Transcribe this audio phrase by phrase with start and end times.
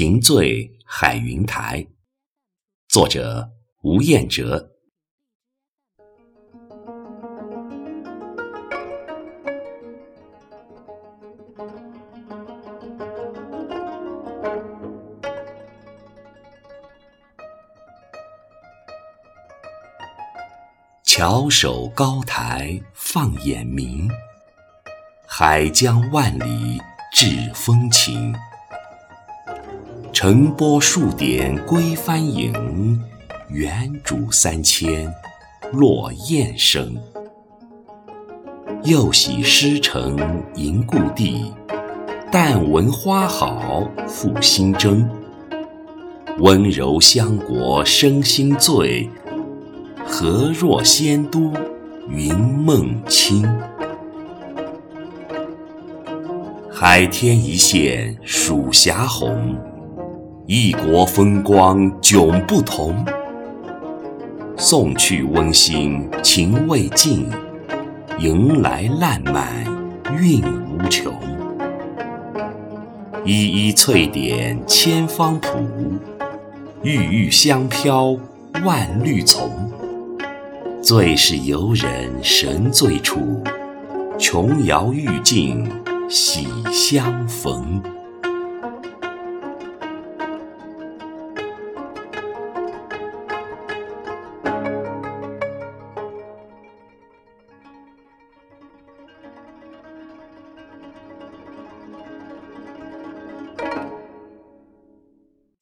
[0.00, 1.84] 情醉海云台，
[2.86, 3.50] 作者
[3.82, 4.70] 吴彦哲。
[21.02, 24.08] 翘首高台放眼明，
[25.26, 26.80] 海疆万里
[27.12, 28.32] 致风情。
[30.20, 32.52] 澄波数点归帆影，
[33.50, 35.08] 远渚三千
[35.72, 36.96] 落雁声。
[38.82, 41.52] 又喜诗成迎故地，
[42.32, 45.08] 但闻花好复新征。
[46.40, 49.08] 温柔乡国生心醉，
[50.04, 51.52] 何若仙都
[52.08, 53.48] 云梦清？
[56.68, 59.56] 海天一线曙霞红。
[60.50, 63.04] 异国风光迥不同，
[64.56, 67.28] 送去温馨情未尽，
[68.18, 69.46] 迎来烂漫
[70.18, 71.12] 韵无穷。
[73.26, 75.66] 依依翠点千方圃，
[76.82, 78.16] 郁郁香飘
[78.64, 79.50] 万绿丛。
[80.80, 83.44] 最是游人神醉处，
[84.18, 85.70] 琼瑶玉镜
[86.08, 87.82] 喜相逢。